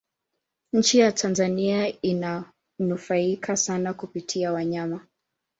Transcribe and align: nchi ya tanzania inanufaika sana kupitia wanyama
nchi 0.73 0.99
ya 0.99 1.11
tanzania 1.11 2.01
inanufaika 2.01 3.57
sana 3.57 3.93
kupitia 3.93 4.53
wanyama 4.53 5.07